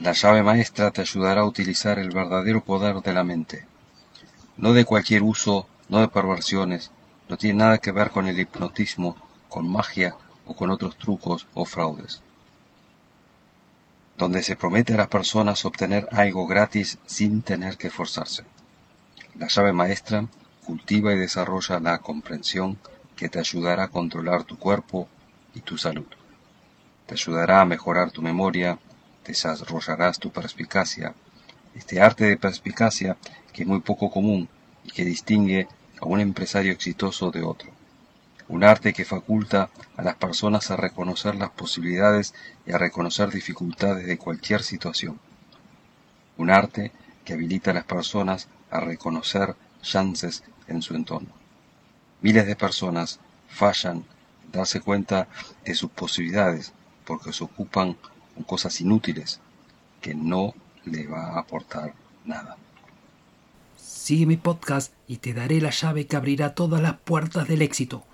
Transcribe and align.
La 0.00 0.12
llave 0.12 0.44
maestra 0.44 0.92
te 0.92 1.00
ayudará 1.00 1.40
a 1.40 1.44
utilizar 1.44 1.98
el 1.98 2.10
verdadero 2.10 2.62
poder 2.62 3.00
de 3.02 3.12
la 3.12 3.24
mente. 3.24 3.66
No 4.56 4.72
de 4.72 4.84
cualquier 4.84 5.24
uso, 5.24 5.66
no 5.88 5.98
de 6.00 6.06
perversiones, 6.06 6.92
no 7.28 7.36
tiene 7.36 7.58
nada 7.58 7.78
que 7.78 7.90
ver 7.90 8.10
con 8.10 8.28
el 8.28 8.38
hipnotismo, 8.38 9.16
con 9.48 9.68
magia 9.68 10.14
o 10.46 10.54
con 10.54 10.70
otros 10.70 10.96
trucos 10.98 11.48
o 11.52 11.64
fraudes. 11.64 12.22
Donde 14.16 14.44
se 14.44 14.54
promete 14.54 14.94
a 14.94 14.98
las 14.98 15.08
personas 15.08 15.64
obtener 15.64 16.08
algo 16.12 16.46
gratis 16.46 16.98
sin 17.06 17.42
tener 17.42 17.76
que 17.76 17.88
esforzarse. 17.88 18.44
La 19.34 19.48
llave 19.48 19.72
maestra 19.72 20.26
cultiva 20.64 21.12
y 21.12 21.18
desarrolla 21.18 21.80
la 21.80 21.98
comprensión 21.98 22.78
que 23.16 23.28
te 23.28 23.40
ayudará 23.40 23.84
a 23.84 23.88
controlar 23.88 24.44
tu 24.44 24.58
cuerpo 24.58 25.08
y 25.54 25.60
tu 25.60 25.76
salud. 25.76 26.06
Te 27.06 27.14
ayudará 27.14 27.62
a 27.62 27.64
mejorar 27.64 28.12
tu 28.12 28.22
memoria, 28.22 28.78
desarrollarás 29.28 30.18
tu 30.18 30.32
perspicacia. 30.32 31.14
Este 31.74 32.00
arte 32.00 32.24
de 32.24 32.36
perspicacia 32.36 33.16
que 33.52 33.62
es 33.62 33.68
muy 33.68 33.80
poco 33.80 34.10
común 34.10 34.48
y 34.84 34.90
que 34.90 35.04
distingue 35.04 35.68
a 36.00 36.06
un 36.06 36.20
empresario 36.20 36.72
exitoso 36.72 37.30
de 37.30 37.42
otro. 37.42 37.70
Un 38.48 38.64
arte 38.64 38.94
que 38.94 39.04
faculta 39.04 39.68
a 39.96 40.02
las 40.02 40.14
personas 40.14 40.70
a 40.70 40.76
reconocer 40.76 41.34
las 41.34 41.50
posibilidades 41.50 42.34
y 42.66 42.72
a 42.72 42.78
reconocer 42.78 43.30
dificultades 43.30 44.06
de 44.06 44.16
cualquier 44.16 44.62
situación. 44.62 45.20
Un 46.38 46.50
arte 46.50 46.90
que 47.24 47.34
habilita 47.34 47.72
a 47.72 47.74
las 47.74 47.84
personas 47.84 48.48
a 48.70 48.80
reconocer 48.80 49.54
chances 49.82 50.42
en 50.66 50.80
su 50.80 50.94
entorno. 50.94 51.34
Miles 52.22 52.46
de 52.46 52.56
personas 52.56 53.20
fallan 53.48 53.98
en 54.44 54.52
darse 54.52 54.80
cuenta 54.80 55.28
de 55.64 55.74
sus 55.74 55.90
posibilidades 55.90 56.72
porque 57.04 57.34
se 57.34 57.44
ocupan 57.44 57.98
cosas 58.42 58.80
inútiles 58.80 59.40
que 60.00 60.14
no 60.14 60.54
le 60.84 61.06
va 61.06 61.34
a 61.34 61.40
aportar 61.40 61.94
nada. 62.24 62.56
Sigue 63.76 64.26
mi 64.26 64.36
podcast 64.36 64.92
y 65.06 65.18
te 65.18 65.34
daré 65.34 65.60
la 65.60 65.70
llave 65.70 66.06
que 66.06 66.16
abrirá 66.16 66.54
todas 66.54 66.80
las 66.80 66.98
puertas 66.98 67.48
del 67.48 67.62
éxito. 67.62 68.04